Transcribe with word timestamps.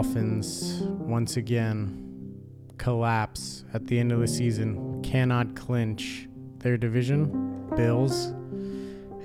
Dolphins 0.00 0.80
once 0.80 1.36
again 1.36 2.42
collapse 2.78 3.66
at 3.74 3.86
the 3.86 4.00
end 4.00 4.12
of 4.12 4.20
the 4.20 4.26
season, 4.26 5.02
cannot 5.02 5.54
clinch 5.54 6.26
their 6.60 6.78
division. 6.78 7.68
Bills, 7.76 8.32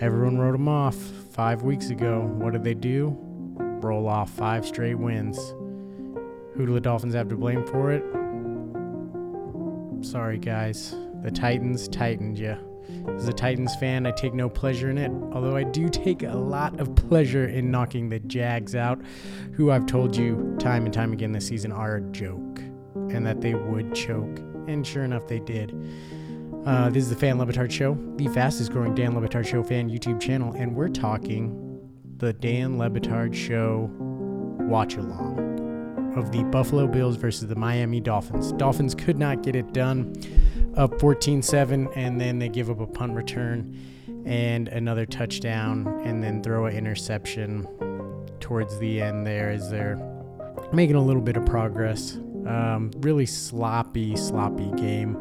everyone 0.01 0.37
wrote 0.37 0.51
them 0.51 0.67
off 0.67 0.97
five 1.31 1.61
weeks 1.61 1.91
ago. 1.91 2.29
What 2.39 2.51
did 2.51 2.65
they 2.65 2.73
do? 2.73 3.15
Roll 3.17 4.05
off 4.05 4.29
five 4.31 4.65
straight 4.65 4.95
wins. 4.95 5.37
Who 6.55 6.65
do 6.65 6.73
the 6.73 6.81
Dolphins 6.81 7.13
have 7.13 7.29
to 7.29 7.37
blame 7.37 7.65
for 7.65 7.93
it? 7.93 8.03
Sorry, 10.05 10.37
guys. 10.37 10.93
The 11.23 11.31
Titans 11.31 11.87
tightened 11.87 12.37
you. 12.37 12.57
As 13.15 13.27
a 13.27 13.33
Titans 13.33 13.75
fan, 13.75 14.05
I 14.05 14.11
take 14.11 14.33
no 14.33 14.49
pleasure 14.49 14.89
in 14.89 14.97
it, 14.97 15.11
although 15.33 15.55
I 15.55 15.63
do 15.63 15.89
take 15.89 16.23
a 16.23 16.35
lot 16.35 16.79
of 16.79 16.95
pleasure 16.95 17.47
in 17.47 17.71
knocking 17.71 18.09
the 18.09 18.19
Jags 18.19 18.75
out, 18.75 19.01
who 19.53 19.71
I've 19.71 19.85
told 19.85 20.15
you 20.15 20.55
time 20.59 20.85
and 20.85 20.93
time 20.93 21.13
again 21.13 21.31
this 21.31 21.47
season 21.47 21.71
are 21.71 21.97
a 21.97 22.01
joke 22.11 22.59
and 22.95 23.25
that 23.25 23.41
they 23.41 23.55
would 23.55 23.93
choke. 23.93 24.39
And 24.67 24.85
sure 24.85 25.03
enough, 25.03 25.27
they 25.27 25.39
did. 25.39 25.73
Uh, 26.65 26.89
this 26.89 27.03
is 27.03 27.09
the 27.09 27.15
Fan 27.15 27.37
Le 27.37 27.45
Batard 27.45 27.71
Show, 27.71 27.95
the 28.15 28.27
fastest 28.29 28.71
growing 28.71 28.95
Dan 28.95 29.13
Le 29.13 29.27
Batard 29.27 29.45
Show 29.45 29.63
fan 29.63 29.89
YouTube 29.89 30.19
channel, 30.19 30.53
and 30.53 30.75
we're 30.75 30.89
talking 30.89 31.61
the 32.17 32.33
Dan 32.33 32.77
Le 32.79 32.89
Batard 32.89 33.35
Show 33.35 33.89
watch 34.61 34.95
along 34.95 35.45
of 36.17 36.31
the 36.31 36.43
Buffalo 36.45 36.87
Bills 36.87 37.17
versus 37.17 37.47
the 37.47 37.55
Miami 37.55 37.99
Dolphins. 37.99 38.51
Dolphins 38.53 38.95
could 38.95 39.19
not 39.19 39.43
get 39.43 39.55
it 39.55 39.73
done 39.73 40.15
up 40.75 40.99
14 40.99 41.41
7, 41.41 41.87
and 41.95 42.19
then 42.19 42.39
they 42.39 42.49
give 42.49 42.69
up 42.69 42.79
a 42.79 42.87
punt 42.87 43.13
return 43.13 43.77
and 44.25 44.67
another 44.69 45.05
touchdown, 45.05 45.87
and 46.03 46.23
then 46.23 46.41
throw 46.41 46.65
an 46.65 46.75
interception 46.75 47.67
towards 48.39 48.77
the 48.79 49.01
end 49.01 49.25
there 49.25 49.49
as 49.49 49.69
they're 49.69 49.97
making 50.71 50.95
a 50.95 51.01
little 51.01 51.21
bit 51.21 51.37
of 51.37 51.45
progress. 51.45 52.15
Um, 52.45 52.91
really 52.97 53.25
sloppy, 53.25 54.15
sloppy 54.15 54.71
game 54.71 55.17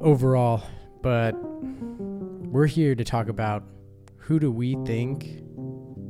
overall, 0.00 0.62
but 1.02 1.32
we're 1.32 2.66
here 2.66 2.94
to 2.94 3.04
talk 3.04 3.28
about 3.28 3.64
who 4.16 4.38
do 4.38 4.50
we 4.50 4.76
think 4.84 5.42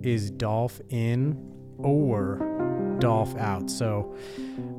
is 0.03 0.31
Dolph 0.31 0.81
in 0.89 1.37
or 1.79 2.97
Dolph 2.99 3.37
out. 3.37 3.71
So 3.71 4.17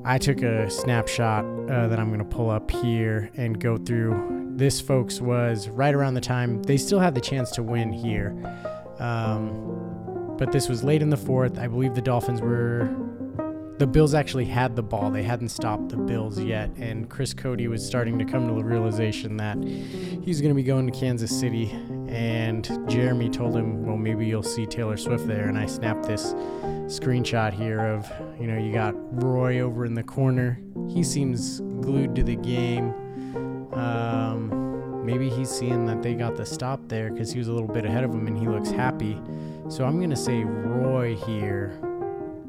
I 0.03 0.17
took 0.17 0.41
a 0.41 0.69
snapshot 0.69 1.45
uh, 1.70 1.88
that 1.88 2.00
I'm 2.00 2.08
going 2.08 2.20
to 2.20 2.26
pull 2.26 2.50
up 2.50 2.72
here 2.72 3.30
and 3.36 3.60
go 3.60 3.78
through. 3.78 4.54
This, 4.56 4.82
folks, 4.82 5.22
was 5.22 5.70
right 5.70 5.94
around 5.94 6.16
the 6.16 6.22
time 6.22 6.64
they 6.64 6.78
still 6.78 7.00
had 7.00 7.14
the 7.14 7.22
chance 7.22 7.52
to 7.52 7.64
win 7.64 7.94
here. 7.94 8.36
Um, 9.00 10.36
but 10.38 10.52
this 10.52 10.68
was 10.68 10.84
late 10.84 11.02
in 11.02 11.09
the 11.09 11.18
fourth. 11.18 11.58
I 11.59 11.68
believe 11.68 11.96
the 11.96 12.02
Dolphins 12.02 12.42
were. 12.42 12.90
The 13.78 13.86
Bills 13.86 14.16
actually 14.16 14.45
had 14.45 14.75
the 14.75 14.81
ball. 14.81 15.11
They 15.11 15.22
hadn't 15.22 15.50
stopped 15.50 15.89
the 15.89 15.97
Bills 15.97 16.39
yet. 16.39 16.72
And 16.78 17.08
Chris 17.08 17.33
Cote 17.33 17.61
was 17.67 17.86
starting 17.86 18.17
to 18.17 18.25
come 18.25 18.47
to 18.47 18.56
the 18.56 18.64
realization 18.64 19.38
that 19.38 19.64
he's 19.64 20.42
going 20.42 20.50
to 20.50 20.56
be 20.56 20.64
going 20.64 20.92
to 20.92 21.00
Kansas 21.00 21.38
City. 21.38 21.69
And 22.08 22.67
Jeremy 22.89 23.30
told 23.30 23.56
him, 23.56 23.86
well, 23.86 23.97
maybe 23.97 24.25
you'll 24.25 24.42
see 24.42 24.66
Taylor 24.66 24.97
Swift 24.97 25.28
there. 25.28 25.47
And 25.47 25.59
I 25.59 25.67
snapped 25.67 26.08
this 26.08 26.34
screenshot 26.88 27.53
here 27.53 27.81
of, 27.81 28.11
you 28.39 28.47
know, 28.47 28.58
you 28.58 28.73
got 28.73 28.95
Roy 29.23 29.59
over 29.59 29.86
in 29.86 29.94
the 29.94 30.03
corner. 30.03 30.59
He 30.89 31.03
seems 31.03 31.59
glued 31.59 32.16
to 32.16 32.23
the 32.23 32.36
game. 32.36 32.95
Um, 33.73 35.06
maybe 35.06 35.29
he's 35.29 35.52
seeing 35.52 35.85
that 35.85 36.02
they 36.02 36.16
got 36.16 36.35
the 36.35 36.47
stop 36.47 36.79
there 36.88 37.12
because 37.12 37.31
he 37.31 37.38
was 37.38 37.47
a 37.47 37.53
little 37.53 37.68
bit 37.68 37.85
ahead 37.85 38.03
of 38.03 38.12
him 38.12 38.25
and 38.25 38.35
he 38.35 38.47
looks 38.47 38.72
happy. 38.72 39.22
So 39.69 39.85
I'm 39.85 39.97
going 39.97 40.09
to 40.09 40.16
say 40.16 40.44
Roy 40.44 41.16
here. 41.16 41.79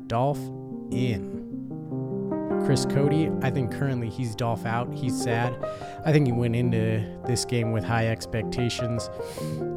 Dolph 0.07 0.39
in. 0.91 1.39
Chris 2.65 2.85
Cote, 2.85 3.33
I 3.43 3.51
think 3.51 3.73
currently 3.73 4.11
he's 4.11 4.35
Dolph 4.35 4.67
out. 4.67 4.93
He's 4.93 5.19
sad. 5.19 5.57
I 6.05 6.13
think 6.13 6.27
he 6.27 6.33
went 6.33 6.55
into 6.55 7.19
this 7.27 7.45
game 7.47 7.73
with 7.73 7.83
high 7.83 8.09
expectations. 8.09 9.09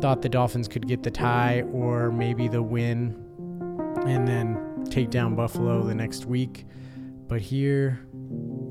Thought 0.01 0.21
the 0.21 0.29
Dolphins 0.29 0.67
could 0.67 0.87
get 0.87 1.01
the 1.01 1.11
tie 1.11 1.61
or 1.71 2.11
maybe 2.11 2.49
the 2.49 2.61
win 2.61 3.15
and 4.05 4.27
then 4.27 4.85
take 4.89 5.09
down 5.09 5.35
Buffalo 5.35 5.83
the 5.83 5.95
next 5.95 6.25
week. 6.25 6.65
But 7.27 7.39
here 7.39 8.05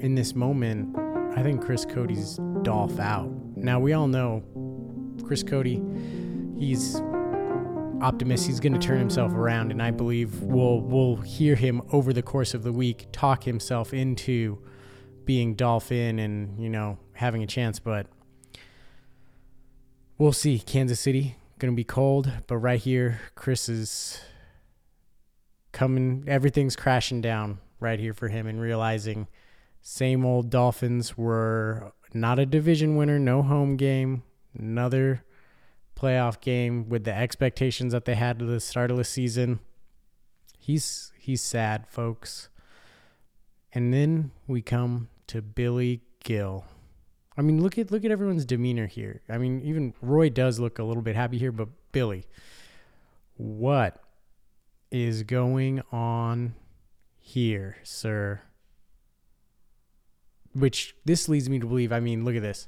in 0.00 0.14
this 0.14 0.34
moment, 0.34 0.94
I 1.36 1.42
think 1.42 1.64
Chris 1.64 1.86
Cote's 1.86 2.38
Dolph 2.62 2.98
out. 2.98 3.30
Now 3.56 3.80
we 3.80 3.94
all 3.94 4.08
know 4.08 4.42
Chris 5.24 5.42
Cote, 5.42 5.66
he's 6.58 7.00
optimist 8.02 8.46
he's 8.46 8.60
going 8.60 8.72
to 8.72 8.78
turn 8.78 8.98
himself 8.98 9.32
around 9.32 9.70
and 9.70 9.82
I 9.82 9.90
believe 9.90 10.42
we'll 10.42 10.80
we'll 10.80 11.16
hear 11.16 11.54
him 11.54 11.82
over 11.92 12.12
the 12.12 12.22
course 12.22 12.54
of 12.54 12.62
the 12.62 12.72
week 12.72 13.06
talk 13.12 13.44
himself 13.44 13.92
into 13.92 14.58
being 15.24 15.54
Dolphin 15.54 16.18
and, 16.18 16.58
you 16.60 16.68
know, 16.68 16.98
having 17.12 17.42
a 17.42 17.46
chance, 17.46 17.78
but 17.78 18.06
we'll 20.18 20.32
see. 20.32 20.58
Kansas 20.58 20.98
City 20.98 21.36
going 21.58 21.72
to 21.72 21.76
be 21.76 21.84
cold, 21.84 22.32
but 22.46 22.56
right 22.56 22.80
here 22.80 23.20
Chris 23.34 23.68
is 23.68 24.20
coming 25.72 26.24
everything's 26.26 26.74
crashing 26.74 27.20
down 27.20 27.58
right 27.78 28.00
here 28.00 28.12
for 28.12 28.28
him 28.28 28.46
and 28.46 28.60
realizing 28.60 29.28
same 29.82 30.24
old 30.24 30.50
Dolphins 30.50 31.16
were 31.16 31.92
not 32.12 32.38
a 32.38 32.46
division 32.46 32.96
winner, 32.96 33.18
no 33.18 33.42
home 33.42 33.76
game, 33.76 34.22
another 34.58 35.22
playoff 36.00 36.40
game 36.40 36.88
with 36.88 37.04
the 37.04 37.14
expectations 37.14 37.92
that 37.92 38.04
they 38.04 38.14
had 38.14 38.40
at 38.40 38.48
the 38.48 38.60
start 38.60 38.90
of 38.90 38.96
the 38.96 39.04
season. 39.04 39.60
He's 40.58 41.12
he's 41.18 41.42
sad, 41.42 41.86
folks. 41.88 42.48
And 43.72 43.92
then 43.92 44.32
we 44.46 44.62
come 44.62 45.08
to 45.28 45.42
Billy 45.42 46.02
Gil. 46.24 46.64
I 47.36 47.42
mean, 47.42 47.62
look 47.62 47.78
at 47.78 47.90
look 47.90 48.04
at 48.04 48.10
everyone's 48.10 48.44
demeanor 48.44 48.86
here. 48.86 49.22
I 49.28 49.38
mean, 49.38 49.60
even 49.60 49.94
Roy 50.02 50.30
does 50.30 50.58
look 50.58 50.78
a 50.78 50.84
little 50.84 51.02
bit 51.02 51.16
happy 51.16 51.38
here, 51.38 51.52
but 51.52 51.68
Billy, 51.92 52.26
what 53.36 54.02
is 54.90 55.22
going 55.22 55.82
on 55.92 56.54
here, 57.18 57.76
sir? 57.82 58.40
Which 60.52 60.96
this 61.04 61.28
leads 61.28 61.48
me 61.48 61.60
to 61.60 61.66
believe, 61.66 61.92
I 61.92 62.00
mean, 62.00 62.24
look 62.24 62.34
at 62.34 62.42
this. 62.42 62.66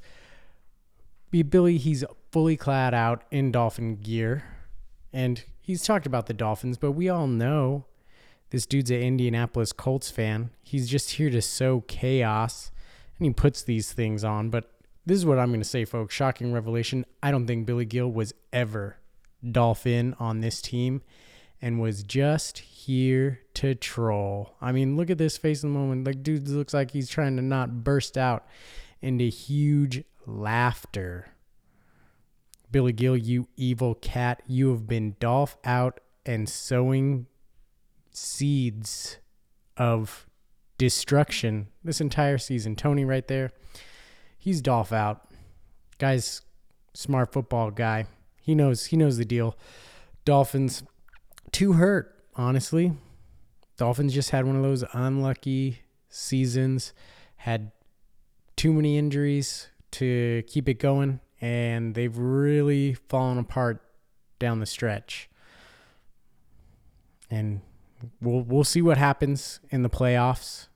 Billy, 1.41 1.78
he's 1.78 2.04
fully 2.31 2.59
clad 2.59 2.93
out 2.93 3.22
in 3.31 3.50
dolphin 3.50 3.97
gear. 3.97 4.44
And 5.12 5.43
he's 5.62 5.82
talked 5.82 6.06
about 6.06 6.26
the 6.26 6.34
Dolphins, 6.34 6.76
but 6.76 6.93
we 6.93 7.09
all 7.09 7.26
know 7.26 7.87
this 8.50 8.66
dude's 8.66 8.91
an 8.91 9.00
Indianapolis 9.00 9.72
Colts 9.72 10.10
fan. 10.10 10.50
He's 10.62 10.88
just 10.88 11.12
here 11.12 11.31
to 11.31 11.41
sow 11.41 11.81
chaos 11.87 12.70
and 13.19 13.26
he 13.26 13.32
puts 13.32 13.62
these 13.62 13.93
things 13.93 14.25
on. 14.25 14.50
But 14.50 14.70
this 15.06 15.16
is 15.16 15.26
what 15.26 15.38
I'm 15.38 15.48
going 15.48 15.60
to 15.60 15.69
say, 15.69 15.84
folks. 15.84 16.15
Shocking 16.15 16.53
revelation. 16.53 17.06
I 17.22 17.31
don't 17.31 17.47
think 17.47 17.66
Billy 17.66 17.84
Gil 17.84 18.10
was 18.10 18.34
ever 18.53 18.97
Dolphin 19.49 20.14
on 20.19 20.41
this 20.41 20.60
team 20.60 21.03
and 21.60 21.81
was 21.81 22.03
just 22.03 22.59
here 22.59 23.41
to 23.54 23.75
troll. 23.75 24.54
I 24.60 24.72
mean, 24.72 24.97
look 24.97 25.10
at 25.10 25.19
this 25.19 25.38
face 25.38 25.62
in 25.62 25.72
the 25.72 25.78
moment. 25.78 26.06
Like, 26.06 26.22
dude 26.22 26.49
looks 26.49 26.75
like 26.75 26.91
he's 26.91 27.09
trying 27.09 27.37
to 27.37 27.43
not 27.43 27.84
burst 27.84 28.19
out 28.19 28.47
into 29.00 29.25
huge 29.25 30.04
laughter. 30.27 31.28
Billy 32.71 32.93
Gil, 32.93 33.16
you 33.16 33.49
evil 33.56 33.94
cat, 33.94 34.43
you 34.47 34.71
have 34.71 34.87
been 34.87 35.16
Dolph 35.21 35.56
out 35.65 36.00
and 36.25 36.49
sowing 36.49 37.27
seeds 38.12 39.19
of 39.76 40.26
destruction 40.79 41.69
this 41.85 42.00
entire 42.00 42.38
season. 42.38 42.76
Tony 42.76 43.05
right 43.05 43.29
there, 43.29 43.50
he's 44.38 44.61
Dolph 44.61 44.93
out. 44.93 45.29
Guy's 45.99 46.43
smart 46.94 47.32
football 47.32 47.70
guy. 47.70 48.06
He 48.41 48.55
knows 48.55 48.87
he 48.87 48.96
knows 48.96 49.19
the 49.19 49.25
deal. 49.25 49.56
Dolphins 50.25 50.82
too 51.52 51.75
hurt, 51.75 52.25
honestly. 52.35 52.93
Dolphins 53.76 54.14
just 54.14 54.31
had 54.31 54.46
one 54.46 54.56
of 54.56 54.62
those 54.62 54.85
unlucky 54.93 55.81
seasons, 56.08 56.93
had 57.37 57.73
too 58.56 58.73
many 58.73 58.99
injuries 58.99 59.69
to 59.93 60.43
keep 60.47 60.69
it 60.69 60.79
going, 60.79 61.21
and 61.41 61.94
they've 61.94 62.17
really 62.17 62.94
fallen 62.94 63.39
apart 63.39 63.83
down 64.39 64.61
the 64.61 64.67
stretch. 64.67 65.29
And 67.31 67.61
we'll 68.21 68.43
we'll 68.43 68.65
see 68.65 68.83
what 68.83 68.99
happens 68.99 69.61
in 69.71 69.83
the 69.83 69.91
playoffs. 69.91 70.69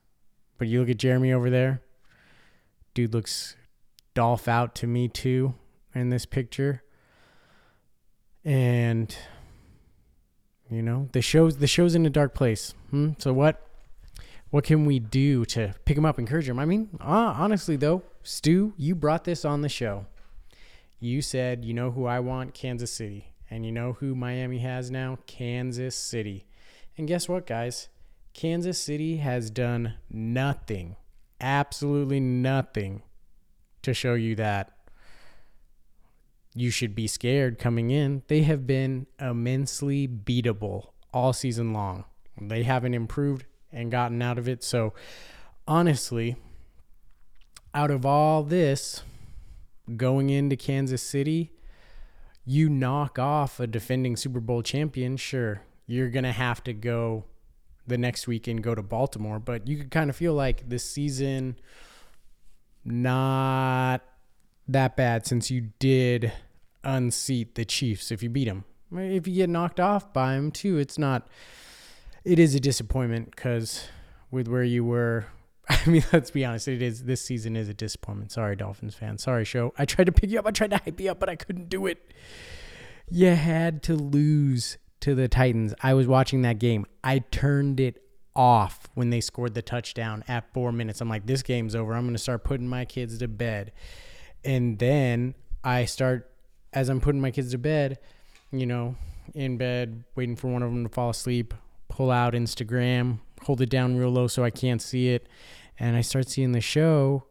But 0.57 0.67
you 0.67 0.79
look 0.79 0.89
at 0.89 0.97
Jeremy 0.97 1.31
over 1.33 1.49
there. 1.49 1.81
Dude 2.93 3.13
looks 3.13 3.55
Dolph 4.15 4.47
out 4.47 4.73
to 4.75 4.87
me 4.87 5.07
too 5.07 5.53
in 5.93 6.09
this 6.09 6.25
picture. 6.25 6.83
And 8.43 9.15
you 10.69 10.81
know, 10.81 11.09
the 11.11 11.21
show's 11.21 11.57
the 11.57 11.67
show's 11.67 11.95
in 11.95 12.05
a 12.05 12.09
dark 12.09 12.33
place. 12.33 12.73
Hmm? 12.89 13.11
So 13.19 13.33
what 13.33 13.66
what 14.49 14.63
can 14.63 14.85
we 14.85 14.99
do 14.99 15.45
to 15.45 15.73
pick 15.85 15.97
him 15.97 16.05
up, 16.05 16.19
encourage 16.19 16.47
him? 16.47 16.59
I 16.59 16.65
mean, 16.65 16.89
honestly 17.01 17.75
though, 17.75 18.03
Stu, 18.23 18.73
you 18.77 18.95
brought 18.95 19.23
this 19.23 19.45
on 19.45 19.61
the 19.61 19.69
show. 19.69 20.05
You 20.99 21.21
said, 21.21 21.63
you 21.63 21.73
know 21.73 21.91
who 21.91 22.05
I 22.05 22.19
want? 22.19 22.53
Kansas 22.53 22.91
City. 22.91 23.33
And 23.49 23.65
you 23.65 23.71
know 23.71 23.93
who 23.93 24.15
Miami 24.15 24.59
has 24.59 24.91
now? 24.91 25.19
Kansas 25.25 25.95
City. 25.95 26.45
And 26.97 27.07
guess 27.07 27.29
what, 27.29 27.45
guys? 27.45 27.87
Kansas 28.33 28.79
City 28.79 29.17
has 29.17 29.49
done 29.49 29.93
nothing, 30.09 30.95
absolutely 31.39 32.19
nothing 32.19 33.03
to 33.83 33.93
show 33.93 34.15
you 34.15 34.35
that 34.35 34.71
you 36.53 36.71
should 36.71 36.95
be 36.95 37.07
scared 37.07 37.57
coming 37.59 37.89
in. 37.89 38.23
They 38.27 38.41
have 38.41 38.67
been 38.67 39.07
immensely 39.19 40.07
beatable 40.07 40.87
all 41.13 41.31
season 41.31 41.71
long. 41.71 42.05
They 42.39 42.63
haven't 42.63 42.95
improved 42.95 43.45
and 43.77 43.91
gotten 43.91 44.21
out 44.21 44.37
of 44.37 44.49
it. 44.49 44.63
So, 44.63 44.93
honestly, 45.67 46.35
out 47.73 47.91
of 47.91 48.05
all 48.05 48.43
this, 48.43 49.03
going 49.95 50.29
into 50.29 50.55
Kansas 50.55 51.01
City, 51.01 51.51
you 52.43 52.69
knock 52.69 53.19
off 53.19 53.59
a 53.59 53.67
defending 53.67 54.15
Super 54.15 54.39
Bowl 54.39 54.63
champion, 54.63 55.15
sure, 55.17 55.61
you're 55.85 56.09
going 56.09 56.23
to 56.23 56.31
have 56.31 56.63
to 56.63 56.73
go 56.73 57.25
the 57.85 57.97
next 57.97 58.27
week 58.27 58.47
and 58.47 58.61
go 58.61 58.75
to 58.75 58.81
Baltimore, 58.81 59.39
but 59.39 59.67
you 59.67 59.77
could 59.77 59.91
kind 59.91 60.09
of 60.09 60.15
feel 60.15 60.33
like 60.33 60.67
this 60.67 60.89
season 60.89 61.57
not 62.83 64.01
that 64.67 64.95
bad 64.95 65.25
since 65.25 65.51
you 65.51 65.69
did 65.79 66.31
unseat 66.83 67.55
the 67.55 67.65
Chiefs 67.65 68.11
if 68.11 68.23
you 68.23 68.29
beat 68.29 68.45
them. 68.45 68.65
If 68.91 69.27
you 69.27 69.35
get 69.35 69.49
knocked 69.49 69.79
off 69.79 70.13
by 70.13 70.35
them 70.35 70.51
too, 70.51 70.77
it's 70.77 70.97
not 70.97 71.27
it 72.27 72.39
is 72.39 72.53
a 72.55 72.59
disappointment 72.59 73.35
cuz 73.35 73.87
with 74.31 74.47
where 74.47 74.63
you 74.63 74.83
were 74.83 75.27
I 75.69 75.89
mean, 75.89 76.03
let's 76.13 76.31
be 76.31 76.45
honest. 76.45 76.67
It 76.67 76.81
is 76.81 77.03
this 77.03 77.21
season 77.21 77.57
is 77.57 77.67
a 77.67 77.73
disappointment. 77.73 78.31
Sorry, 78.31 78.55
Dolphins 78.55 78.95
fans. 78.95 79.23
Sorry, 79.23 79.43
show. 79.43 79.73
I 79.77 79.85
tried 79.85 80.05
to 80.05 80.13
pick 80.13 80.29
you 80.29 80.39
up. 80.39 80.47
I 80.47 80.51
tried 80.51 80.71
to 80.71 80.77
hype 80.77 80.99
you 80.99 81.11
up, 81.11 81.19
but 81.19 81.29
I 81.29 81.35
couldn't 81.35 81.67
do 81.67 81.87
it. 81.87 82.13
You 83.09 83.35
had 83.35 83.83
to 83.83 83.95
lose 83.95 84.77
to 85.01 85.13
the 85.13 85.27
Titans. 85.27 85.73
I 85.81 85.93
was 85.93 86.07
watching 86.07 86.41
that 86.43 86.59
game. 86.59 86.85
I 87.03 87.19
turned 87.19 87.79
it 87.79 88.01
off 88.35 88.87
when 88.93 89.09
they 89.09 89.19
scored 89.19 89.55
the 89.55 89.61
touchdown 89.61 90.23
at 90.27 90.53
four 90.53 90.71
minutes. 90.71 91.01
I'm 91.01 91.09
like, 91.09 91.25
this 91.25 91.43
game's 91.43 91.75
over. 91.75 91.93
I'm 91.93 92.03
going 92.03 92.13
to 92.13 92.19
start 92.19 92.43
putting 92.43 92.67
my 92.67 92.85
kids 92.85 93.17
to 93.17 93.27
bed. 93.27 93.73
And 94.45 94.79
then 94.79 95.35
I 95.63 95.85
start, 95.85 96.31
as 96.71 96.87
I'm 96.87 97.01
putting 97.01 97.19
my 97.19 97.31
kids 97.31 97.51
to 97.51 97.57
bed, 97.57 97.99
you 98.51 98.65
know, 98.65 98.95
in 99.33 99.57
bed, 99.57 100.05
waiting 100.15 100.35
for 100.35 100.47
one 100.47 100.63
of 100.63 100.71
them 100.71 100.83
to 100.83 100.89
fall 100.89 101.09
asleep, 101.09 101.53
pull 101.97 102.11
out 102.11 102.33
Instagram, 102.33 103.17
hold 103.41 103.59
it 103.59 103.71
down 103.71 103.97
real 103.97 104.11
low 104.11 104.27
so 104.27 104.43
I 104.43 104.51
can't 104.51 104.83
see 104.83 105.09
it. 105.09 105.27
And 105.79 105.97
I 105.97 106.01
start 106.01 106.29
seeing 106.29 106.51
the 106.51 106.61
show, 106.61 107.23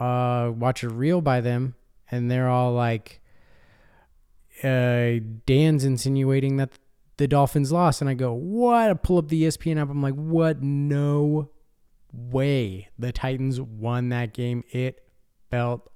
uh, 0.00 0.50
watch 0.52 0.82
a 0.82 0.88
reel 0.88 1.20
by 1.20 1.40
them, 1.40 1.76
and 2.10 2.28
they're 2.28 2.48
all 2.48 2.72
like, 2.72 3.20
uh, 4.64 5.22
Dan's 5.46 5.84
insinuating 5.84 6.56
that 6.56 6.70
the 7.16 7.28
Dolphins 7.28 7.70
lost. 7.70 8.00
And 8.00 8.10
I 8.10 8.14
go, 8.14 8.32
what? 8.32 8.90
I 8.90 8.94
pull 8.94 9.18
up 9.18 9.28
the 9.28 9.44
ESPN 9.44 9.80
app. 9.80 9.88
I'm 9.88 10.02
like, 10.02 10.14
what? 10.14 10.62
No 10.62 11.50
way. 12.12 12.88
The 12.98 13.12
Titans 13.12 13.60
won 13.60 14.08
that 14.08 14.34
game. 14.34 14.64
It 14.72 15.00
felt 15.48 15.88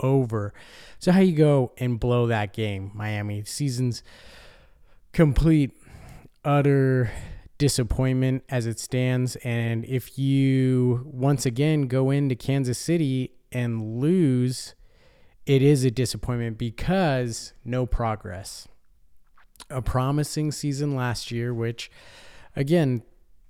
over. 0.00 0.52
So 0.98 1.12
how 1.12 1.20
you 1.20 1.34
go 1.34 1.72
and 1.78 1.98
blow 1.98 2.26
that 2.26 2.52
game, 2.52 2.90
Miami? 2.92 3.42
Season's 3.44 4.02
complete, 5.12 5.70
utter 6.44 7.10
disappointment 7.58 8.44
as 8.48 8.66
it 8.66 8.78
stands. 8.78 9.36
And 9.36 9.84
if 9.84 10.18
you 10.18 11.02
once 11.06 11.46
again 11.46 11.82
go 11.82 12.10
into 12.10 12.34
Kansas 12.34 12.78
City 12.78 13.32
and 13.52 13.98
lose, 13.98 14.74
it 15.46 15.62
is 15.62 15.84
a 15.84 15.90
disappointment 15.90 16.58
because 16.58 17.52
no 17.64 17.86
progress. 17.86 18.66
A 19.70 19.80
promising 19.80 20.52
season 20.52 20.94
last 20.96 21.30
year, 21.30 21.54
which 21.54 21.90
again, 22.56 23.02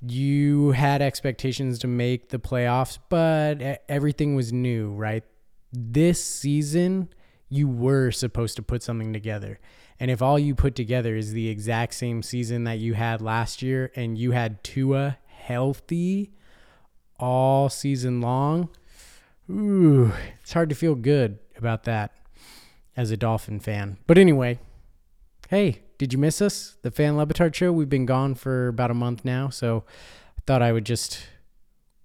you 0.06 0.72
had 0.72 1.00
expectations 1.00 1.78
to 1.78 1.86
make 1.86 2.28
the 2.28 2.38
playoffs, 2.38 2.98
but 3.08 3.82
everything 3.88 4.34
was 4.34 4.52
new, 4.52 4.90
right? 4.90 5.24
This 5.72 6.22
season, 6.22 7.08
you 7.48 7.68
were 7.68 8.10
supposed 8.10 8.56
to 8.56 8.62
put 8.62 8.82
something 8.82 9.12
together. 9.12 9.60
And 10.00 10.10
if 10.10 10.20
all 10.20 10.38
you 10.38 10.54
put 10.54 10.74
together 10.74 11.14
is 11.16 11.32
the 11.32 11.48
exact 11.48 11.94
same 11.94 12.22
season 12.22 12.64
that 12.64 12.78
you 12.78 12.94
had 12.94 13.22
last 13.22 13.62
year 13.62 13.92
and 13.94 14.18
you 14.18 14.32
had 14.32 14.62
Tua 14.64 15.18
healthy 15.26 16.32
all 17.18 17.68
season 17.68 18.20
long, 18.20 18.70
ooh, 19.48 20.12
it's 20.40 20.52
hard 20.52 20.68
to 20.68 20.74
feel 20.74 20.94
good 20.94 21.38
about 21.56 21.84
that 21.84 22.12
as 22.96 23.10
a 23.10 23.16
Dolphin 23.16 23.60
fan. 23.60 23.98
But 24.06 24.18
anyway, 24.18 24.58
hey, 25.48 25.82
did 25.98 26.12
you 26.12 26.18
miss 26.18 26.42
us? 26.42 26.76
The 26.82 26.90
Fan 26.90 27.16
Le 27.16 27.26
Batard 27.26 27.54
Show? 27.54 27.72
We've 27.72 27.88
been 27.88 28.06
gone 28.06 28.34
for 28.34 28.68
about 28.68 28.90
a 28.90 28.94
month 28.94 29.24
now, 29.24 29.48
so 29.48 29.84
I 30.36 30.40
thought 30.46 30.62
I 30.62 30.72
would 30.72 30.84
just 30.84 31.26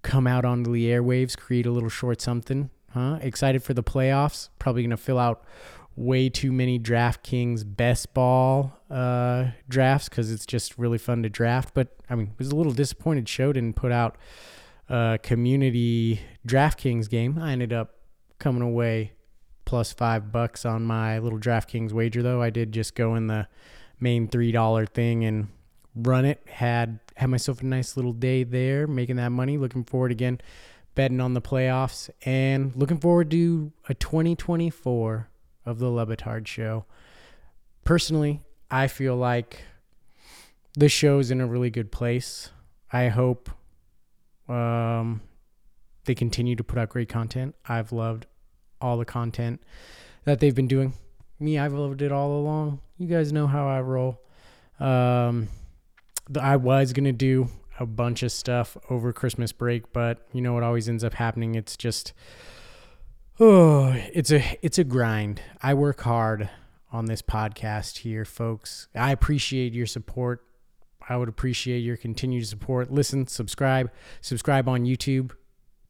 come 0.02 0.26
out 0.26 0.44
onto 0.44 0.72
the 0.72 0.86
airwaves, 0.86 1.36
create 1.36 1.66
a 1.66 1.70
little 1.70 1.88
short 1.88 2.20
something. 2.20 2.70
Huh? 2.92 3.18
Excited 3.20 3.62
for 3.62 3.74
the 3.74 3.82
playoffs. 3.82 4.48
Probably 4.58 4.82
going 4.82 4.90
to 4.90 4.96
fill 4.96 5.18
out 5.18 5.44
way 5.96 6.28
too 6.28 6.52
many 6.52 6.78
DraftKings 6.78 7.64
best 7.64 8.14
ball 8.14 8.78
uh, 8.90 9.48
drafts 9.68 10.08
because 10.08 10.30
it's 10.30 10.46
just 10.46 10.78
really 10.78 10.98
fun 10.98 11.22
to 11.22 11.28
draft. 11.28 11.74
But 11.74 11.88
I 12.08 12.14
mean, 12.14 12.32
was 12.38 12.48
a 12.48 12.56
little 12.56 12.72
disappointed. 12.72 13.28
Show 13.28 13.52
didn't 13.52 13.76
put 13.76 13.92
out 13.92 14.16
a 14.88 15.18
community 15.22 16.20
DraftKings 16.46 17.08
game. 17.08 17.38
I 17.38 17.52
ended 17.52 17.72
up 17.72 17.94
coming 18.38 18.62
away 18.62 19.12
plus 19.64 19.92
five 19.92 20.32
bucks 20.32 20.64
on 20.64 20.84
my 20.84 21.18
little 21.18 21.38
DraftKings 21.38 21.92
wager, 21.92 22.22
though. 22.22 22.42
I 22.42 22.50
did 22.50 22.72
just 22.72 22.94
go 22.94 23.14
in 23.14 23.28
the 23.28 23.46
main 24.00 24.26
three 24.26 24.52
dollar 24.52 24.86
thing 24.86 25.24
and 25.24 25.48
run 25.94 26.24
it. 26.24 26.42
Had 26.48 27.00
had 27.16 27.30
myself 27.30 27.62
a 27.62 27.66
nice 27.66 27.96
little 27.96 28.12
day 28.12 28.42
there, 28.42 28.86
making 28.86 29.16
that 29.16 29.30
money. 29.30 29.58
Looking 29.58 29.84
forward 29.84 30.10
again, 30.12 30.40
betting 30.94 31.20
on 31.20 31.34
the 31.34 31.42
playoffs, 31.42 32.10
and 32.24 32.74
looking 32.74 32.98
forward 32.98 33.30
to 33.30 33.72
a 33.88 33.94
2024 33.94 35.29
of 35.66 35.78
the 35.78 35.88
Le 35.88 36.06
Batard 36.06 36.46
show. 36.46 36.84
Personally, 37.84 38.42
I 38.70 38.86
feel 38.86 39.16
like 39.16 39.62
the 40.74 40.88
show 40.88 41.18
is 41.18 41.30
in 41.30 41.40
a 41.40 41.46
really 41.46 41.70
good 41.70 41.90
place. 41.90 42.50
I 42.92 43.08
hope 43.08 43.50
um, 44.48 45.22
they 46.04 46.14
continue 46.14 46.56
to 46.56 46.64
put 46.64 46.78
out 46.78 46.88
great 46.88 47.08
content. 47.08 47.54
I've 47.68 47.92
loved 47.92 48.26
all 48.80 48.96
the 48.96 49.04
content 49.04 49.62
that 50.24 50.40
they've 50.40 50.54
been 50.54 50.68
doing. 50.68 50.94
Me, 51.38 51.58
I've 51.58 51.72
loved 51.72 52.02
it 52.02 52.12
all 52.12 52.32
along. 52.32 52.80
You 52.98 53.06
guys 53.06 53.32
know 53.32 53.46
how 53.46 53.68
I 53.68 53.80
roll. 53.80 54.20
Um, 54.78 55.48
I 56.40 56.56
was 56.56 56.92
gonna 56.92 57.12
do 57.12 57.48
a 57.78 57.86
bunch 57.86 58.22
of 58.22 58.30
stuff 58.30 58.76
over 58.90 59.12
Christmas 59.12 59.52
break, 59.52 59.92
but 59.92 60.26
you 60.32 60.40
know 60.40 60.52
what 60.52 60.62
always 60.62 60.88
ends 60.88 61.02
up 61.02 61.14
happening? 61.14 61.54
It's 61.54 61.76
just 61.76 62.12
Oh, 63.42 63.94
it's 64.12 64.30
a 64.30 64.58
it's 64.62 64.78
a 64.78 64.84
grind. 64.84 65.40
I 65.62 65.74
work 65.74 66.02
hard 66.02 66.50
on 66.92 67.06
this 67.06 67.22
podcast 67.22 67.98
here, 67.98 68.24
folks. 68.24 68.88
I 68.94 69.12
appreciate 69.12 69.72
your 69.72 69.86
support. 69.86 70.44
I 71.08 71.16
would 71.16 71.28
appreciate 71.28 71.78
your 71.78 71.96
continued 71.96 72.46
support. 72.46 72.92
Listen, 72.92 73.26
subscribe, 73.26 73.90
subscribe 74.20 74.68
on 74.68 74.84
YouTube. 74.84 75.32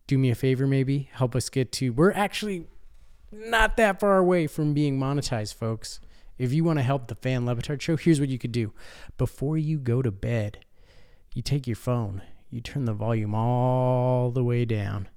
Do 0.07 0.17
me 0.17 0.31
a 0.31 0.35
favor, 0.35 0.67
maybe 0.67 1.11
help 1.13 1.35
us 1.37 1.49
get 1.49 1.73
to. 1.73 1.91
We're 1.91 2.13
actually 2.13 2.67
not 3.31 3.77
that 3.77 4.01
far 4.01 4.19
away 4.19 4.47
from 4.47 4.73
being 4.73 4.99
monetized, 4.99 5.55
folks. 5.55 6.01
If 6.39 6.53
you 6.53 6.65
want 6.65 6.79
to 6.79 6.83
help 6.83 7.09
the 7.09 7.15
Fan 7.17 7.45
Le 7.45 7.55
Batard 7.55 7.81
show, 7.81 7.97
here's 7.97 8.19
what 8.19 8.31
you 8.31 8.39
could 8.39 8.53
do. 8.53 8.73
Before 9.19 9.59
you 9.59 9.79
go 9.79 10.01
to 10.01 10.11
bed, 10.11 10.65
you 11.35 11.43
take 11.43 11.67
your 11.67 11.77
phone, 11.77 12.23
you 12.49 12.61
turn 12.61 12.87
the 12.87 12.95
volume 12.95 13.35
all 13.35 14.31
the 14.31 14.45
way 14.45 14.65
down 14.65 15.09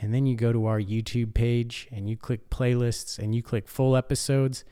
and 0.00 0.14
then 0.14 0.26
you 0.26 0.36
go 0.36 0.52
to 0.52 0.66
our 0.66 0.80
YouTube 0.80 1.34
page 1.34 1.88
and 1.90 2.08
you 2.08 2.16
click 2.16 2.50
playlists 2.50 3.18
and 3.18 3.34
you 3.34 3.42
click 3.42 3.68
full 3.68 3.96
episodes. 3.96 4.64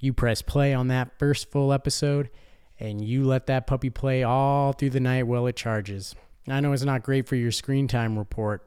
You 0.00 0.12
press 0.12 0.42
play 0.42 0.74
on 0.74 0.88
that 0.88 1.18
first 1.18 1.50
full 1.50 1.72
episode 1.72 2.30
and 2.78 3.02
you 3.02 3.24
let 3.24 3.46
that 3.46 3.66
puppy 3.66 3.90
play 3.90 4.22
all 4.22 4.72
through 4.72 4.90
the 4.90 5.00
night 5.00 5.26
while 5.26 5.46
it 5.46 5.56
charges. 5.56 6.14
I 6.48 6.60
know 6.60 6.72
it's 6.72 6.84
not 6.84 7.02
great 7.02 7.26
for 7.26 7.36
your 7.36 7.50
screen 7.50 7.88
time 7.88 8.18
report, 8.18 8.66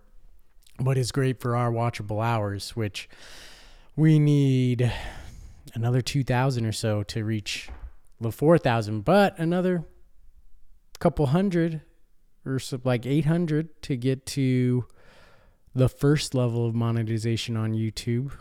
but 0.80 0.98
it's 0.98 1.12
great 1.12 1.40
for 1.40 1.56
our 1.56 1.72
watchable 1.72 2.24
hours, 2.24 2.76
which 2.76 3.08
we 3.96 4.18
need 4.18 4.92
another 5.76 6.02
2,000 6.02 6.66
or 6.66 6.72
so 6.72 7.04
to 7.04 7.24
reach 7.24 7.70
the 8.20 8.32
4,000, 8.32 9.02
but 9.02 9.38
another 9.38 9.86
couple 11.00 11.28
hundred 11.28 11.82
or 12.46 12.60
like 12.84 13.06
800 13.06 13.82
to 13.84 13.96
get 13.96 14.26
to 14.26 14.86
the 15.80 15.90
first 15.90 16.36
level 16.36 16.68
of 16.68 16.76
monetization 16.76 17.58
on 17.58 17.74
YouTube. 17.74 18.32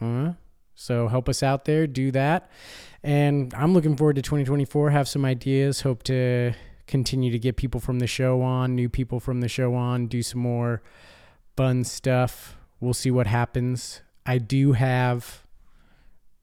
Huh? 0.00 0.32
So 0.74 1.08
help 1.08 1.28
us 1.28 1.42
out 1.42 1.64
there, 1.64 1.86
do 1.86 2.10
that. 2.12 2.50
And 3.02 3.52
I'm 3.54 3.74
looking 3.74 3.96
forward 3.96 4.16
to 4.16 4.22
2024, 4.22 4.90
have 4.90 5.08
some 5.08 5.24
ideas, 5.24 5.82
hope 5.82 6.02
to 6.04 6.54
continue 6.86 7.30
to 7.30 7.38
get 7.38 7.56
people 7.56 7.80
from 7.80 7.98
the 7.98 8.06
show 8.06 8.42
on, 8.42 8.74
new 8.74 8.88
people 8.88 9.20
from 9.20 9.40
the 9.40 9.48
show 9.48 9.74
on, 9.74 10.06
do 10.06 10.22
some 10.22 10.40
more 10.40 10.82
fun 11.56 11.84
stuff. 11.84 12.56
We'll 12.80 12.94
see 12.94 13.10
what 13.10 13.26
happens. 13.26 14.02
I 14.26 14.38
do 14.38 14.72
have 14.72 15.42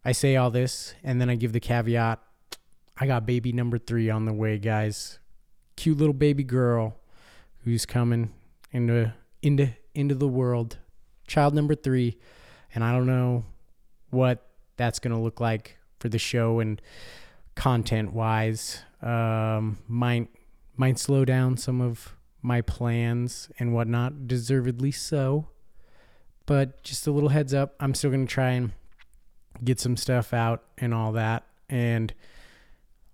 I 0.03 0.11
say 0.11 0.35
all 0.37 0.49
this 0.49 0.95
and 1.03 1.19
then 1.19 1.29
I 1.29 1.35
give 1.35 1.53
the 1.53 1.59
caveat 1.59 2.19
I 2.97 3.07
got 3.07 3.25
baby 3.25 3.53
number 3.53 3.77
3 3.77 4.09
on 4.09 4.25
the 4.25 4.33
way, 4.33 4.57
guys. 4.57 5.19
Cute 5.77 5.97
little 5.97 6.13
baby 6.13 6.43
girl 6.43 6.97
who's 7.63 7.85
coming 7.85 8.33
into 8.73 9.13
into 9.41 9.69
into 9.99 10.15
the 10.15 10.27
world. 10.27 10.77
Child 11.27 11.53
number 11.53 11.75
three, 11.75 12.17
and 12.73 12.83
I 12.83 12.91
don't 12.91 13.05
know 13.05 13.43
what 14.09 14.47
that's 14.77 14.99
gonna 14.99 15.21
look 15.21 15.39
like 15.39 15.77
for 15.99 16.09
the 16.09 16.17
show 16.17 16.59
and 16.59 16.81
content 17.55 18.13
wise. 18.13 18.81
Um, 19.01 19.79
might 19.87 20.29
might 20.75 20.97
slow 20.97 21.25
down 21.25 21.57
some 21.57 21.81
of 21.81 22.15
my 22.41 22.61
plans 22.61 23.51
and 23.59 23.73
whatnot, 23.73 24.27
deservedly 24.27 24.91
so. 24.91 25.49
But 26.45 26.81
just 26.83 27.05
a 27.05 27.11
little 27.11 27.29
heads 27.29 27.53
up, 27.53 27.75
I'm 27.79 27.93
still 27.93 28.11
gonna 28.11 28.25
try 28.25 28.51
and 28.51 28.71
get 29.63 29.79
some 29.79 29.97
stuff 29.97 30.33
out 30.33 30.63
and 30.77 30.93
all 30.93 31.11
that, 31.11 31.43
and 31.67 32.13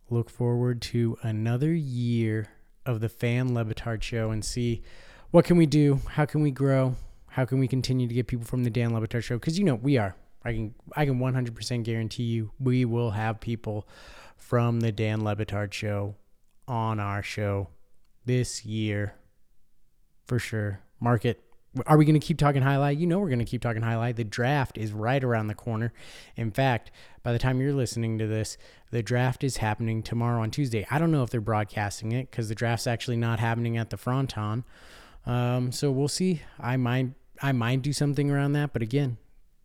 look 0.10 0.30
forward 0.30 0.82
to 0.84 1.18
another 1.24 1.74
year 1.74 2.50
of 2.86 3.00
the 3.00 3.10
Fan 3.10 3.54
Le 3.56 3.66
Batard 3.66 4.04
show 4.04 4.30
and 4.30 4.46
see 4.46 4.84
what 5.36 5.44
can 5.44 5.58
we 5.58 5.66
do, 5.66 6.00
how 6.12 6.24
can 6.24 6.42
we 6.42 6.50
grow, 6.50 6.96
how 7.28 7.44
can 7.44 7.60
we 7.60 7.68
continue 7.68 8.08
to 8.08 8.14
get 8.14 8.26
people 8.26 8.46
from 8.46 8.64
the 8.64 8.70
Dan 8.70 8.94
Le 8.94 9.06
Batard 9.06 9.22
show 9.22 9.36
because 9.36 9.60
you 9.60 9.66
know 9.66 9.76
we 9.76 9.98
are. 9.98 10.16
I 10.46 10.54
can 10.54 10.76
I 10.96 11.06
can 11.06 11.20
100% 11.20 11.84
guarantee 11.84 12.24
you 12.24 12.52
we 12.58 12.86
will 12.86 13.12
have 13.12 13.42
people 13.42 13.86
from 14.38 14.80
the 14.80 14.94
Dan 14.94 15.26
Le 15.26 15.36
Batard 15.36 15.74
show 15.74 16.16
on 16.70 17.02
our 17.02 17.22
show 17.22 17.68
this 18.24 18.64
year 18.64 19.16
for 20.26 20.40
sure. 20.40 20.80
Market 21.02 21.44
are 21.86 21.98
we 21.98 22.06
going 22.06 22.18
to 22.18 22.26
keep 22.26 22.38
talking 22.38 22.62
highlight? 22.62 22.98
You 22.98 23.06
know, 23.06 23.20
we're 23.20 23.28
going 23.28 23.40
to 23.40 23.44
keep 23.44 23.62
talking 23.62 23.82
highlight. 23.82 24.16
The 24.16 24.24
draft 24.24 24.78
is 24.78 24.94
right 24.94 25.22
around 25.22 25.48
the 25.48 25.54
corner. 25.54 25.92
In 26.38 26.50
fact, 26.50 26.92
by 27.24 27.34
the 27.34 27.40
time 27.40 27.60
you're 27.60 27.74
listening 27.74 28.18
to 28.20 28.28
this, 28.28 28.58
the 28.90 29.04
draft 29.04 29.44
is 29.44 29.58
happening 29.58 30.02
tomorrow 30.02 30.42
on 30.44 30.52
Tuesday. 30.52 30.88
I 30.90 30.98
don't 30.98 31.12
know 31.12 31.24
if 31.24 31.30
they're 31.30 31.42
broadcasting 31.42 32.14
it 32.14 32.32
because 32.32 32.48
the 32.48 32.56
draft's 32.56 32.88
actually 32.88 33.18
not 33.18 33.42
happening 33.42 33.76
at 33.76 33.90
the 33.90 33.98
Fronton. 33.98 34.64
Um, 35.26 35.72
so 35.72 35.92
we'll 35.92 36.08
see. 36.08 36.42
I 36.60 36.78
might, 36.78 37.12
I 37.42 37.52
might 37.52 37.82
do 37.82 37.94
something 37.94 38.30
around 38.30 38.54
that, 38.54 38.74
but 38.74 38.82
again, 38.82 39.18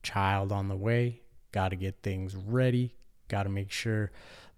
child 0.03 0.53
on 0.53 0.69
the 0.69 0.77
way. 0.77 1.23
Got 1.53 1.71
to 1.71 1.77
get 1.77 2.03
things 2.03 2.35
ready. 2.37 2.95
Got 3.29 3.45
to 3.45 3.49
make 3.49 3.71
sure 3.71 4.11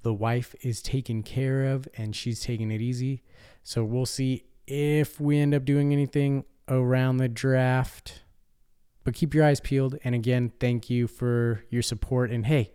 the 0.03 0.13
wife 0.13 0.55
is 0.63 0.83
taken 0.83 1.23
care 1.23 1.67
of 1.67 1.89
and 1.97 2.15
she's 2.15 2.41
taking 2.41 2.71
it 2.71 2.81
easy. 2.81 3.23
So 3.63 3.85
we'll 3.85 4.07
see 4.07 4.45
if 4.67 5.21
we 5.21 5.39
end 5.39 5.55
up 5.55 5.65
doing 5.65 5.93
anything 5.93 6.45
around 6.69 7.17
the 7.17 7.29
draft. 7.29 8.23
But 9.05 9.15
keep 9.15 9.35
your 9.35 9.45
eyes 9.45 9.61
peeled. 9.61 9.99
And 10.05 10.15
again, 10.15 10.53
thank 10.61 10.89
you 10.89 11.07
for 11.09 11.65
your 11.71 11.83
support. 11.83 12.31
And 12.31 12.47
hey, 12.47 12.73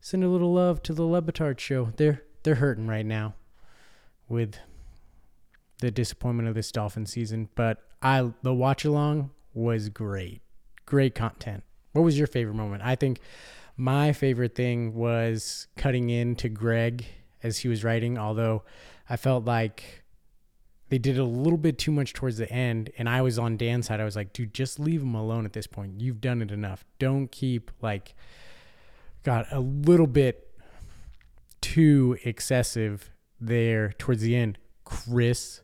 send 0.00 0.24
a 0.24 0.28
little 0.28 0.52
love 0.52 0.82
to 0.84 0.92
the 0.92 1.04
Le 1.04 1.22
Batard 1.22 1.58
show. 1.58 1.92
They're 1.96 2.22
they're 2.42 2.56
hurting 2.56 2.86
right 2.86 3.06
now 3.06 3.34
with 4.28 4.58
the 5.78 5.90
disappointment 5.90 6.48
of 6.48 6.54
this 6.54 6.72
Dolphin 6.72 7.06
season. 7.06 7.48
But 7.54 7.82
I 8.02 8.32
the 8.42 8.54
watch 8.54 8.84
along 8.84 9.30
was 9.54 9.88
great. 9.88 10.42
Great 10.84 11.14
content. 11.14 11.64
What 11.92 12.02
was 12.02 12.18
your 12.18 12.26
favorite 12.26 12.54
moment? 12.54 12.82
I 12.84 12.94
think 12.94 13.20
my 13.76 14.12
favorite 14.12 14.54
thing 14.54 14.94
was 14.94 15.66
cutting 15.76 16.10
in 16.10 16.36
to 16.36 16.48
Greg 16.48 17.06
as 17.42 17.58
he 17.58 17.68
was 17.68 17.84
writing, 17.84 18.18
although 18.18 18.62
I 19.08 19.16
felt 19.16 19.44
like 19.44 20.04
they 20.88 20.98
did 20.98 21.18
a 21.18 21.24
little 21.24 21.58
bit 21.58 21.78
too 21.78 21.90
much 21.90 22.12
towards 22.12 22.38
the 22.38 22.50
end 22.50 22.90
and 22.98 23.08
i 23.08 23.20
was 23.20 23.38
on 23.38 23.56
dan's 23.56 23.86
side 23.86 24.00
i 24.00 24.04
was 24.04 24.16
like 24.16 24.32
dude 24.32 24.54
just 24.54 24.78
leave 24.78 25.02
him 25.02 25.14
alone 25.14 25.44
at 25.44 25.52
this 25.52 25.66
point 25.66 26.00
you've 26.00 26.20
done 26.20 26.42
it 26.42 26.50
enough 26.50 26.84
don't 26.98 27.30
keep 27.32 27.70
like 27.82 28.14
got 29.22 29.46
a 29.50 29.60
little 29.60 30.06
bit 30.06 30.48
too 31.60 32.16
excessive 32.24 33.10
there 33.40 33.92
towards 33.98 34.22
the 34.22 34.36
end 34.36 34.58
chris 34.84 35.62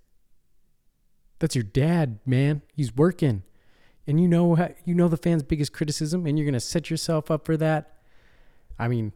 that's 1.43 1.55
your 1.55 1.65
dad 1.65 2.19
man 2.25 2.63
he's 2.75 2.95
working 2.95 3.43
and 4.07 4.21
you 4.21 4.27
know 4.27 4.55
how, 4.55 4.71
you 4.85 4.95
know 4.95 5.09
the 5.09 5.17
fans 5.17 5.43
biggest 5.43 5.73
criticism 5.73 6.27
and 6.27 6.39
you're 6.39 6.47
going 6.47 6.55
to 6.55 6.61
set 6.61 6.89
yourself 6.89 7.31
up 7.31 7.45
for 7.45 7.57
that 7.57 7.99
i 8.79 8.89
mean 8.89 9.13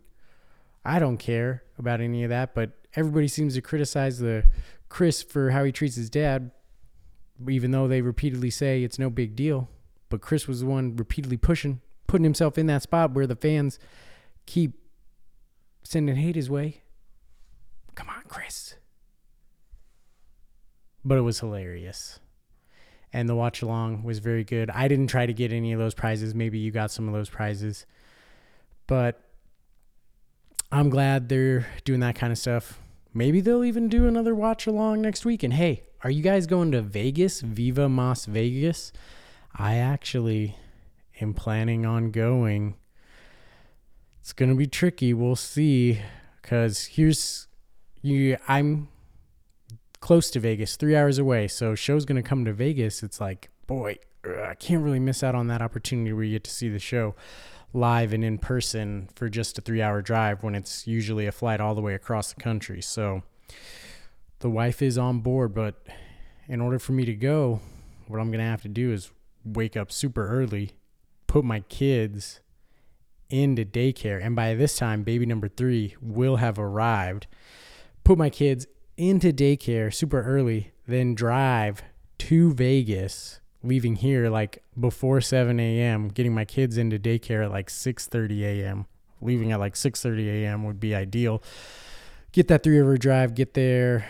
i 0.84 0.98
don't 0.98 1.16
care 1.16 1.62
about 1.78 2.00
any 2.00 2.22
of 2.22 2.30
that 2.30 2.54
but 2.54 2.72
everybody 2.94 3.28
seems 3.28 3.54
to 3.54 3.60
criticize 3.60 4.18
the 4.18 4.44
Chris 4.88 5.22
for 5.22 5.50
how 5.50 5.64
he 5.64 5.72
treats 5.72 5.96
his 5.96 6.10
dad, 6.10 6.50
even 7.48 7.70
though 7.70 7.88
they 7.88 8.00
repeatedly 8.00 8.50
say 8.50 8.82
it's 8.82 8.98
no 8.98 9.10
big 9.10 9.36
deal. 9.36 9.68
But 10.08 10.20
Chris 10.20 10.46
was 10.46 10.60
the 10.60 10.66
one 10.66 10.96
repeatedly 10.96 11.36
pushing, 11.36 11.80
putting 12.06 12.24
himself 12.24 12.56
in 12.56 12.66
that 12.66 12.82
spot 12.82 13.12
where 13.12 13.26
the 13.26 13.36
fans 13.36 13.78
keep 14.46 14.78
sending 15.82 16.16
hate 16.16 16.36
his 16.36 16.48
way. 16.48 16.82
Come 17.94 18.08
on, 18.08 18.22
Chris. 18.28 18.76
But 21.06 21.18
it 21.18 21.20
was 21.20 21.38
hilarious. 21.38 22.18
And 23.12 23.28
the 23.28 23.36
watch 23.36 23.62
along 23.62 24.02
was 24.02 24.18
very 24.18 24.42
good. 24.42 24.70
I 24.70 24.88
didn't 24.88 25.06
try 25.06 25.24
to 25.24 25.32
get 25.32 25.52
any 25.52 25.72
of 25.72 25.78
those 25.78 25.94
prizes. 25.94 26.34
Maybe 26.34 26.58
you 26.58 26.72
got 26.72 26.90
some 26.90 27.06
of 27.06 27.14
those 27.14 27.30
prizes. 27.30 27.86
But 28.88 29.22
I'm 30.72 30.90
glad 30.90 31.28
they're 31.28 31.68
doing 31.84 32.00
that 32.00 32.16
kind 32.16 32.32
of 32.32 32.38
stuff. 32.38 32.80
Maybe 33.14 33.40
they'll 33.40 33.62
even 33.62 33.88
do 33.88 34.08
another 34.08 34.34
watch 34.34 34.66
along 34.66 35.02
next 35.02 35.24
week. 35.24 35.44
And 35.44 35.52
hey, 35.52 35.84
are 36.02 36.10
you 36.10 36.24
guys 36.24 36.48
going 36.48 36.72
to 36.72 36.82
Vegas? 36.82 37.40
Viva 37.40 37.88
Mas 37.88 38.26
Vegas? 38.26 38.92
I 39.54 39.76
actually 39.76 40.56
am 41.20 41.34
planning 41.34 41.86
on 41.86 42.10
going. 42.10 42.74
It's 44.20 44.32
going 44.32 44.50
to 44.50 44.56
be 44.56 44.66
tricky. 44.66 45.14
We'll 45.14 45.36
see. 45.36 46.00
Because 46.42 46.86
here's 46.86 47.46
you. 48.02 48.38
I'm 48.48 48.88
close 50.06 50.30
to 50.30 50.38
Vegas, 50.38 50.76
three 50.76 50.94
hours 50.94 51.18
away. 51.18 51.48
So 51.48 51.74
show's 51.74 52.04
to 52.04 52.22
come 52.22 52.44
to 52.44 52.52
Vegas. 52.52 53.02
It's 53.02 53.20
like, 53.20 53.50
boy, 53.66 53.96
I 54.24 54.54
can't 54.54 54.84
really 54.84 55.00
miss 55.00 55.24
out 55.24 55.34
on 55.34 55.48
that 55.48 55.60
opportunity 55.60 56.12
where 56.12 56.22
you 56.22 56.36
get 56.36 56.44
to 56.44 56.50
see 56.52 56.68
the 56.68 56.78
show 56.78 57.16
live 57.72 58.12
and 58.12 58.22
in 58.22 58.38
person 58.38 59.08
for 59.16 59.28
just 59.28 59.58
a 59.58 59.60
three 59.60 59.82
hour 59.82 60.02
drive 60.02 60.44
when 60.44 60.54
it's 60.54 60.86
usually 60.86 61.26
a 61.26 61.32
flight 61.32 61.60
all 61.60 61.74
the 61.74 61.80
way 61.80 61.92
across 61.92 62.32
the 62.32 62.40
country. 62.40 62.80
So 62.80 63.24
the 64.38 64.48
wife 64.48 64.80
is 64.80 64.96
on 64.96 65.22
board, 65.22 65.52
but 65.52 65.84
in 66.46 66.60
order 66.60 66.78
for 66.78 66.92
me 66.92 67.04
to 67.04 67.14
go, 67.14 67.58
what 68.06 68.20
I'm 68.20 68.30
to 68.30 68.44
have 68.44 68.62
to 68.62 68.68
do 68.68 68.92
is 68.92 69.10
wake 69.44 69.76
up 69.76 69.90
super 69.90 70.28
early, 70.28 70.76
put 71.26 71.44
my 71.44 71.62
kids 71.62 72.38
into 73.28 73.64
daycare. 73.64 74.24
And 74.24 74.36
by 74.36 74.54
this 74.54 74.78
time, 74.78 75.02
baby 75.02 75.26
number 75.26 75.48
three 75.48 75.96
will 76.00 76.36
have 76.36 76.60
arrived. 76.60 77.26
Put 78.04 78.18
my 78.18 78.30
kids 78.30 78.68
into 78.96 79.32
daycare 79.32 79.92
super 79.92 80.22
early, 80.22 80.72
then 80.86 81.14
drive 81.14 81.82
to 82.18 82.52
Vegas 82.54 83.40
leaving 83.62 83.96
here 83.96 84.28
like 84.28 84.62
before 84.78 85.20
7 85.20 85.58
a.m., 85.58 86.08
getting 86.08 86.34
my 86.34 86.44
kids 86.44 86.78
into 86.78 86.98
daycare 86.98 87.44
at 87.44 87.50
like 87.50 87.68
6:30 87.68 88.42
a.m. 88.42 88.86
Leaving 89.20 89.52
at 89.52 89.60
like 89.60 89.74
6:30 89.74 90.26
a.m. 90.26 90.64
would 90.64 90.80
be 90.80 90.94
ideal. 90.94 91.42
Get 92.32 92.48
that 92.48 92.62
three-hour 92.62 92.96
drive, 92.98 93.34
get 93.34 93.54
there 93.54 94.06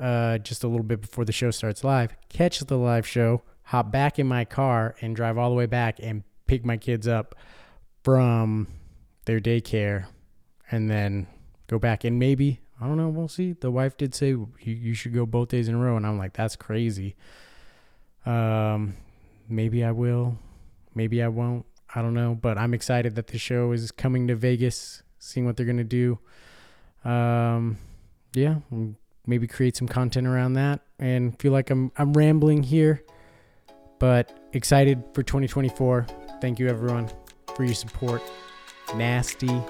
uh, 0.00 0.38
just 0.38 0.64
a 0.64 0.68
little 0.68 0.84
bit 0.84 1.00
before 1.00 1.24
the 1.24 1.32
show 1.32 1.50
starts 1.50 1.84
live. 1.84 2.14
Catch 2.28 2.60
the 2.60 2.76
live 2.76 3.06
show, 3.06 3.42
hop 3.64 3.90
back 3.90 4.18
in 4.18 4.26
my 4.26 4.44
car, 4.44 4.94
and 5.00 5.16
drive 5.16 5.38
all 5.38 5.48
the 5.48 5.56
way 5.56 5.66
back 5.66 5.98
and 6.00 6.22
pick 6.46 6.64
my 6.64 6.76
kids 6.76 7.08
up 7.08 7.34
from 8.02 8.68
their 9.24 9.40
daycare, 9.40 10.06
and 10.70 10.90
then 10.90 11.26
go 11.66 11.78
back. 11.78 12.04
And 12.04 12.18
maybe 12.18 12.60
I 12.82 12.86
don't 12.86 12.96
know. 12.96 13.08
We'll 13.08 13.28
see. 13.28 13.52
The 13.52 13.70
wife 13.70 13.96
did 13.96 14.12
say 14.12 14.30
you, 14.30 14.48
you 14.60 14.92
should 14.92 15.14
go 15.14 15.24
both 15.24 15.50
days 15.50 15.68
in 15.68 15.76
a 15.76 15.78
row, 15.78 15.96
and 15.96 16.04
I'm 16.04 16.18
like, 16.18 16.32
that's 16.32 16.56
crazy. 16.56 17.14
Um, 18.26 18.94
maybe 19.48 19.84
I 19.84 19.92
will, 19.92 20.36
maybe 20.92 21.22
I 21.22 21.28
won't. 21.28 21.64
I 21.94 22.02
don't 22.02 22.14
know, 22.14 22.34
but 22.34 22.58
I'm 22.58 22.74
excited 22.74 23.14
that 23.14 23.28
the 23.28 23.38
show 23.38 23.70
is 23.70 23.92
coming 23.92 24.26
to 24.28 24.34
Vegas, 24.34 25.04
seeing 25.20 25.46
what 25.46 25.56
they're 25.56 25.66
gonna 25.66 25.84
do. 25.84 26.18
Um, 27.04 27.78
yeah, 28.34 28.56
maybe 29.26 29.46
create 29.46 29.76
some 29.76 29.86
content 29.86 30.26
around 30.26 30.54
that, 30.54 30.80
and 30.98 31.38
feel 31.38 31.52
like 31.52 31.70
I'm 31.70 31.92
I'm 31.96 32.12
rambling 32.14 32.64
here, 32.64 33.04
but 34.00 34.48
excited 34.54 35.04
for 35.14 35.22
2024. 35.22 36.06
Thank 36.40 36.58
you 36.58 36.66
everyone 36.66 37.08
for 37.54 37.62
your 37.62 37.74
support. 37.74 38.22
Nasty 38.96 39.62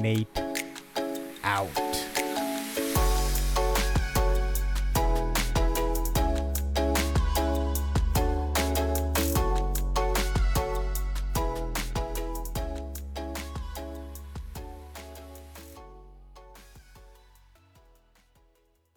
Nate 0.00 0.42
out. 1.44 2.09